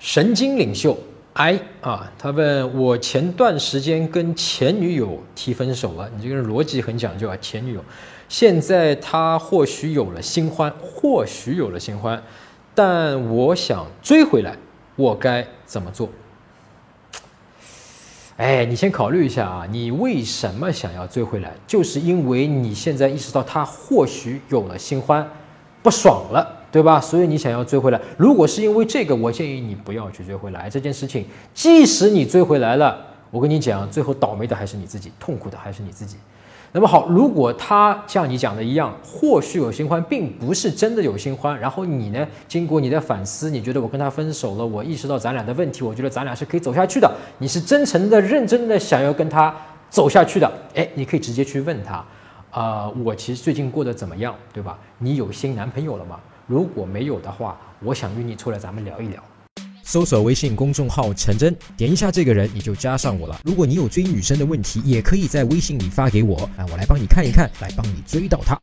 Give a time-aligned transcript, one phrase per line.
[0.00, 0.96] 神经领袖
[1.34, 7.84] I 啊，他问我前段时间跟前女友提分手了，你这个人逻辑很讲究啊，前女友，
[8.26, 12.20] 现在他或许有了新欢，或许有了新欢，
[12.74, 14.56] 但我想追回来，
[14.96, 16.08] 我该怎么做？
[18.38, 21.52] 哎，你先考虑一下啊，你为什么想要追回来？
[21.66, 25.30] 就是因为你现在意识到他或许有了新欢，
[25.82, 26.56] 不爽了。
[26.72, 27.00] 对吧？
[27.00, 31.24] 所以你想要追回来，如果是因为这个，我建议你不要去追回来这件事情。
[31.52, 32.96] 即使你追回来了，
[33.30, 36.16] 我跟你讲，最后倒霉的还是你自己，痛苦的还是你自己。
[36.72, 47.12] 那么好，如果他像你讲的一样，或许有新欢，并不是真的有新欢，然后你呢，经过你的反思，你觉得我跟他分手了，我意识到咱俩的问题，我觉得咱俩是可以走下去的。
[47.38, 49.52] 你是真诚的、认真的想要跟他
[49.88, 52.04] 走下去的，哎，你可以直接去问他，
[52.52, 54.78] 啊，我其实最近过得怎么样，对吧？
[54.98, 56.20] 你有新男朋友了吗？
[56.50, 59.22] 如果没有的话，我想约你出来，咱们聊一聊。
[59.84, 63.38] 搜索微信公众号陈真，点一下这个人，你就加上我了。
[63.44, 68.60] 如果你有追女生的问题，也可以在微信里发给我，啊，我来帮你看一看，来帮你追到她。